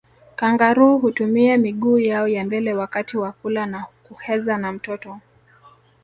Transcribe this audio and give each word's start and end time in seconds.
Kangaroo 0.35 0.97
hutumia 0.97 1.57
miguu 1.57 1.97
yao 1.99 2.27
ya 2.27 2.45
mbele 2.45 2.73
wakati 2.73 3.17
wa 3.17 3.31
kula 3.31 3.65
na 3.65 3.85
kuheza 4.03 4.57
na 4.57 4.71
mtoto 4.71 5.19